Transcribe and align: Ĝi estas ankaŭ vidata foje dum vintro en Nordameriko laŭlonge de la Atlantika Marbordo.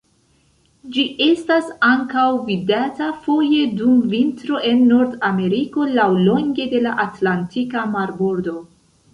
Ĝi 0.93 1.01
estas 1.25 1.67
ankaŭ 1.87 2.23
vidata 2.47 3.09
foje 3.27 3.61
dum 3.81 3.99
vintro 4.15 4.63
en 4.71 4.83
Nordameriko 4.93 5.87
laŭlonge 5.99 6.69
de 6.73 6.85
la 6.89 6.99
Atlantika 7.09 7.89
Marbordo. 7.97 8.57